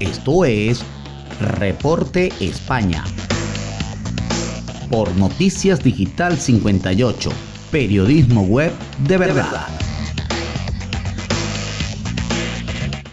Esto 0.00 0.44
es 0.44 0.82
Reporte 1.58 2.32
España. 2.40 3.04
Por 4.90 5.14
Noticias 5.16 5.84
Digital 5.84 6.36
58, 6.36 7.30
periodismo 7.70 8.42
web 8.42 8.72
de 9.06 9.18
verdad. 9.18 9.68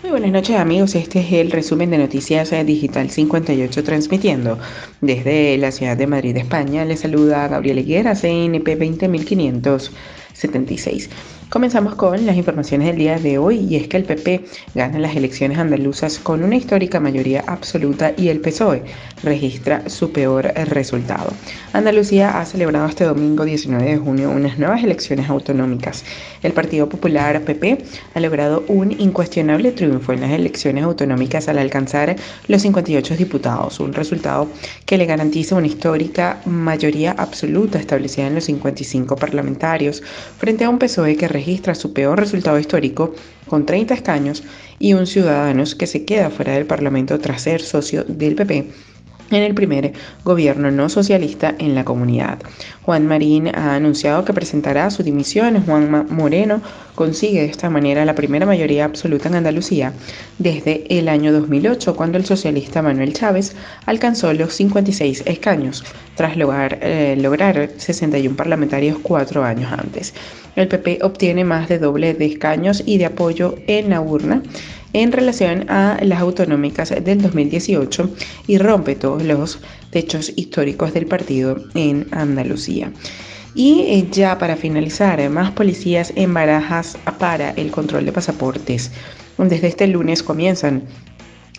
Muy 0.02 0.12
buenas 0.12 0.32
noches 0.32 0.56
amigos, 0.58 0.96
este 0.96 1.20
es 1.20 1.32
el 1.34 1.52
resumen 1.52 1.92
de 1.92 2.00
Noticias 2.00 2.50
Digital 2.66 3.12
58 3.12 3.84
transmitiendo 3.84 4.58
desde 5.02 5.58
la 5.60 5.72
ciudad 5.72 5.96
de 5.96 6.08
Madrid, 6.08 6.36
España. 6.36 6.84
Les 6.84 7.02
saluda 7.02 7.48
Gabriel 7.48 7.78
Higuera, 7.78 8.16
CNP 8.16 8.76
20576. 10.42 11.10
Comenzamos 11.52 11.96
con 11.96 12.26
las 12.26 12.38
informaciones 12.38 12.88
del 12.88 12.96
día 12.96 13.18
de 13.18 13.38
hoy 13.38 13.68
y 13.70 13.76
es 13.76 13.90
que 13.90 13.98
el 13.98 14.06
PP 14.06 14.46
gana 14.74 15.00
las 15.00 15.18
elecciones 15.18 15.58
andaluzas 15.58 16.18
con 16.18 16.46
una 16.46 16.56
histórica 16.56 17.02
mayoría 17.02 17.44
absoluta 17.46 18.14
y 18.16 18.30
el 18.30 18.40
PSOE 18.40 18.84
registra 19.22 19.90
su 19.90 20.14
peor 20.14 20.46
resultado. 20.70 21.34
Andalucía 21.74 22.40
ha 22.40 22.46
celebrado 22.46 22.88
este 22.88 23.04
domingo 23.04 23.44
19 23.44 23.84
de 23.84 23.98
junio 23.98 24.30
unas 24.30 24.58
nuevas 24.60 24.82
elecciones 24.82 25.30
autonómicas. 25.30 26.06
El 26.42 26.54
Partido 26.54 26.88
Popular 26.88 27.42
PP 27.42 27.84
ha 28.14 28.20
logrado 28.22 28.64
un 28.70 28.94
incuestionable 28.94 29.74
triunfo 29.74 30.14
en 30.14 30.22
las 30.22 30.32
elecciones 30.32 30.86
autonómicas 30.86 31.50
al 31.50 31.58
alcanzar 31.58 32.16
los 32.48 32.62
58 32.62 33.18
diputados, 33.18 33.82
un 33.82 33.92
resultado 33.92 34.48
que 34.86 34.98
le 34.98 35.06
garantiza 35.06 35.58
una 35.58 35.68
histórica 35.68 36.40
mayoría 36.46 37.12
absoluta 37.12 37.78
establecida 37.78 38.28
en 38.28 38.36
los 38.36 38.46
55 38.46 39.18
parlamentarios 39.18 40.02
frente 40.38 40.64
a 40.64 40.70
un 40.70 40.80
PSOE 40.80 41.16
que 41.18 41.28
registra 41.28 41.76
su 41.76 41.94
peor 41.94 42.20
resultado 42.20 42.60
histórico 42.60 43.14
con 43.48 43.66
30 43.66 43.94
escaños 43.94 44.44
y 44.80 44.94
un 44.94 45.08
Ciudadanos 45.08 45.76
que 45.76 45.88
se 45.88 46.06
queda 46.06 46.30
fuera 46.30 46.54
del 46.54 46.66
Parlamento 46.66 47.20
tras 47.20 47.42
ser 47.42 47.62
socio 47.62 48.04
del 48.08 48.36
PP 48.36 48.68
en 49.32 49.44
el 49.44 49.54
primer 49.54 49.94
gobierno 50.24 50.72
no 50.72 50.90
socialista 50.90 51.56
en 51.58 51.76
la 51.76 51.86
comunidad. 51.86 52.40
Juan 52.84 53.08
Marín 53.08 53.48
ha 53.48 53.76
anunciado 53.76 54.26
que 54.26 54.34
presentará 54.34 54.90
su 54.90 55.04
dimisión. 55.04 55.64
Juan 55.64 56.08
Moreno 56.10 56.62
consigue 56.96 57.42
de 57.42 57.46
esta 57.46 57.70
manera 57.70 58.06
la 58.06 58.16
primera 58.16 58.46
mayoría 58.46 58.86
absoluta 58.86 59.30
en 59.30 59.36
Andalucía 59.36 59.94
desde 60.40 60.84
el 60.90 61.08
año 61.10 61.32
2008, 61.32 61.96
cuando 61.96 62.18
el 62.18 62.26
socialista 62.26 62.82
Manuel 62.82 63.14
Chávez 63.14 63.56
alcanzó 63.86 64.34
los 64.34 64.54
56 64.54 65.24
escaños, 65.26 65.84
tras 66.16 66.38
lograr, 66.38 66.80
eh, 66.82 67.16
lograr 67.18 67.70
61 67.78 68.36
parlamentarios 68.36 68.98
cuatro 69.02 69.44
años 69.44 69.72
antes. 69.72 70.14
El 70.56 70.68
PP 70.68 71.00
obtiene 71.02 71.46
más 71.46 71.70
de 71.70 71.80
doble 71.80 72.14
de 72.14 72.26
escaños 72.26 72.84
y 72.86 72.98
de 72.98 73.06
apoyo 73.06 73.56
en 73.68 73.90
la 73.90 74.02
urna 74.02 74.44
en 74.94 75.12
relación 75.12 75.70
a 75.70 75.98
las 76.02 76.20
autonómicas 76.20 76.94
del 77.04 77.22
2018 77.22 78.10
y 78.48 78.58
rompe 78.58 78.96
todos 78.96 79.24
los 79.24 79.60
techos 79.90 80.32
históricos 80.36 80.94
del 80.94 81.06
partido 81.06 81.58
en 81.76 82.08
Andalucía. 82.12 82.92
Y 83.54 83.82
eh, 83.82 84.08
ya 84.12 84.38
para 84.38 84.56
finalizar, 84.56 85.30
más 85.30 85.52
policías 85.52 86.14
en 86.16 86.34
barajas 86.34 86.98
para 87.20 87.52
el 87.52 87.72
control 87.72 88.06
de 88.06 88.14
pasaportes. 88.14 88.92
Desde 89.38 89.68
este 89.68 89.88
lunes 89.88 90.24
comienzan 90.24 90.84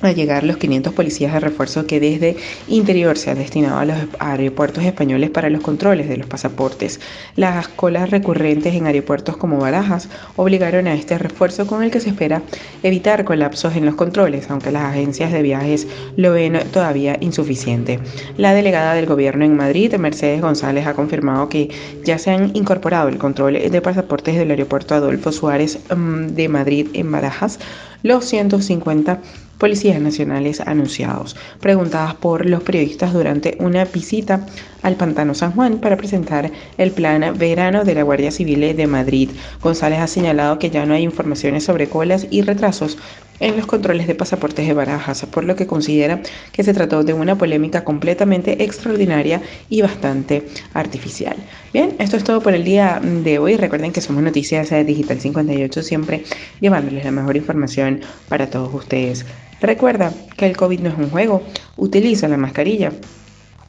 a 0.01 0.13
llegar 0.13 0.43
los 0.43 0.57
500 0.57 0.93
policías 0.93 1.33
de 1.33 1.41
refuerzo 1.41 1.87
que 1.87 2.01
desde 2.01 2.37
interior 2.69 3.17
se 3.17 3.31
han 3.31 3.39
destinado 3.39 3.79
a 3.79 3.85
los 3.85 3.97
aeropuertos 4.19 4.85
españoles 4.85 5.31
para 5.31 5.51
los 5.51 5.61
controles 5.61 6.09
de 6.09 6.17
los 6.17 6.27
pasaportes. 6.27 7.01
Las 7.37 7.69
colas 7.69 8.11
recurrentes 8.11 8.75
en 8.75 8.87
aeropuertos 8.87 9.37
como 9.37 9.59
Barajas 9.59 10.09
obligaron 10.37 10.87
a 10.87 10.95
este 10.95 11.19
refuerzo 11.19 11.67
con 11.67 11.83
el 11.83 11.91
que 11.91 12.01
se 12.01 12.11
espera 12.11 12.43
evitar 12.83 13.25
colapsos 13.25 13.77
en 13.77 13.87
los 13.87 13.95
controles, 13.95 14.51
aunque 14.51 14.73
las 14.73 14.85
agencias 14.85 15.33
de 15.33 15.43
viajes 15.43 15.87
lo 16.17 16.33
ven 16.33 16.59
todavía 16.73 17.17
insuficiente. 17.21 18.01
La 18.37 18.55
delegada 18.55 18.95
del 18.95 19.07
gobierno 19.07 19.45
en 19.45 19.57
Madrid, 19.57 19.95
Mercedes 19.97 20.41
González, 20.41 20.87
ha 20.87 20.95
confirmado 20.95 21.49
que 21.49 21.71
ya 22.05 22.19
se 22.19 22.31
han 22.31 22.57
incorporado 22.57 23.09
el 23.09 23.19
control 23.19 23.55
de 23.71 23.81
pasaportes 23.81 24.37
del 24.37 24.51
aeropuerto 24.51 24.95
Adolfo 24.95 25.33
Suárez 25.33 25.79
mm, 25.95 26.29
de 26.29 26.49
Madrid 26.49 26.89
en 26.95 27.13
Barajas 27.13 27.59
los 28.03 28.25
150 28.25 29.21
policías 29.59 30.01
nacionales 30.01 30.61
anunciados, 30.61 31.37
preguntadas 31.61 32.15
por 32.15 32.47
los 32.47 32.63
periodistas 32.63 33.13
durante 33.13 33.57
una 33.61 33.85
visita 33.85 34.47
al 34.83 34.97
Pantano 34.97 35.35
San 35.35 35.53
Juan 35.53 35.79
para 35.79 35.97
presentar 35.97 36.51
el 36.79 36.91
plan 36.91 37.39
verano 37.39 37.85
de 37.85 37.95
la 37.95 38.03
Guardia 38.03 38.31
Civil 38.31 38.77
de 38.77 38.87
Madrid. 38.87 39.31
González 39.61 40.01
ha 40.01 40.07
señalado 40.07 40.59
que 40.59 40.71
ya 40.71 40.85
no 40.87 40.95
hay 40.95 41.03
informaciones 41.03 41.65
sobre 41.65 41.89
colas 41.89 42.27
y 42.31 42.43
retrasos 42.43 42.99
en 43.43 43.57
los 43.57 43.67
controles 43.67 44.07
de 44.07 44.15
pasaportes 44.15 44.67
de 44.67 44.73
barajas, 44.73 45.27
por 45.27 45.43
lo 45.43 45.57
que 45.57 45.67
considera 45.67 46.21
que 46.53 46.63
se 46.63 46.73
trató 46.73 47.03
de 47.03 47.13
una 47.13 47.37
polémica 47.37 47.83
completamente 47.83 48.63
extraordinaria 48.63 49.43
y 49.69 49.83
bastante 49.83 50.47
artificial. 50.75 51.37
Bien, 51.73 51.97
esto 51.99 52.17
es 52.17 52.23
todo 52.23 52.41
por 52.41 52.55
el 52.55 52.63
día 52.63 53.01
de 53.03 53.41
hoy. 53.41 53.57
Recuerden 53.57 53.93
que 53.93 54.01
somos 54.01 54.23
Noticias 54.23 54.71
Digital 54.87 55.21
58, 55.21 55.83
siempre 55.83 56.23
llevándoles 56.61 57.05
la 57.05 57.11
mejor 57.11 57.37
información 57.37 58.01
para 58.29 58.49
todos 58.49 58.73
ustedes. 58.73 59.27
Recuerda 59.61 60.13
que 60.37 60.47
el 60.47 60.57
COVID 60.57 60.79
no 60.79 60.91
es 60.91 60.99
un 60.99 61.11
juego, 61.11 61.43
utiliza 61.77 62.29
la 62.29 62.37
mascarilla, 62.37 62.93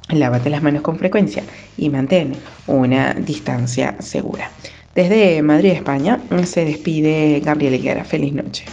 lávate 0.10 0.52
las 0.52 0.62
manos 0.62 0.84
con 0.84 1.00
frecuencia 1.00 1.44
y 1.78 1.90
mantén 1.90 2.34
una 2.68 3.16
distancia 3.16 3.96
segura. 4.00 4.52
Desde 4.94 5.42
Madrid, 5.42 5.72
España, 5.72 6.20
se 6.46 6.64
despide 6.64 7.42
Gabriel 7.44 7.74
Higuera. 7.74 8.04
Feliz 8.04 8.34
noche. 8.34 8.66